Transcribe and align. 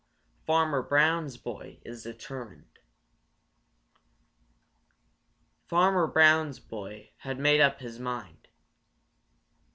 Farmer 0.47 0.81
Brown's 0.81 1.37
Boy 1.37 1.79
Is 1.85 2.01
Determined 2.01 2.79
Farmer 5.67 6.07
Brown's 6.07 6.59
boy 6.59 7.11
had 7.17 7.37
made 7.37 7.61
up 7.61 7.81
his 7.81 7.99
mind. 7.99 8.47